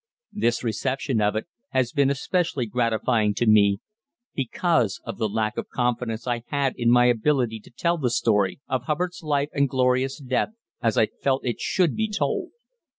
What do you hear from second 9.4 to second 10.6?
and glorious death